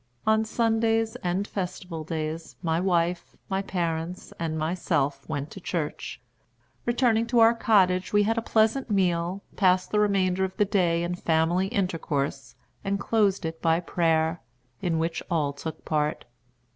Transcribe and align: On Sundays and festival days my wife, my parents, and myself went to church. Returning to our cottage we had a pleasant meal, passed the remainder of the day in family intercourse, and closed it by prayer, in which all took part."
On 0.25 0.43
Sundays 0.43 1.15
and 1.17 1.47
festival 1.47 2.03
days 2.03 2.55
my 2.63 2.79
wife, 2.79 3.35
my 3.49 3.61
parents, 3.61 4.33
and 4.39 4.57
myself 4.57 5.29
went 5.29 5.51
to 5.51 5.59
church. 5.61 6.19
Returning 6.87 7.27
to 7.27 7.37
our 7.39 7.53
cottage 7.53 8.11
we 8.11 8.23
had 8.23 8.35
a 8.35 8.41
pleasant 8.41 8.89
meal, 8.89 9.43
passed 9.57 9.91
the 9.91 9.99
remainder 9.99 10.43
of 10.43 10.57
the 10.57 10.65
day 10.65 11.03
in 11.03 11.13
family 11.13 11.67
intercourse, 11.67 12.55
and 12.83 12.99
closed 12.99 13.45
it 13.45 13.61
by 13.61 13.79
prayer, 13.79 14.41
in 14.81 14.97
which 14.97 15.21
all 15.29 15.53
took 15.53 15.85
part." 15.85 16.25